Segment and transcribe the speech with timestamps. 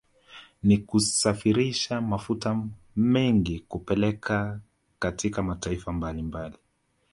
[0.63, 2.59] Na kusafirisha mafuta
[2.95, 4.59] mengi kupeleka
[4.99, 6.57] katika mataifa mbalimbali